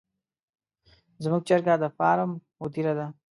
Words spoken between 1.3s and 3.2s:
چرګه د فارم مدیره ده.